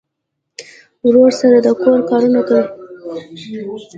ورور 1.05 1.29
سره 1.41 1.57
د 1.65 1.67
کور 1.81 1.99
کارونه 2.09 2.39
کوي. 2.47 2.65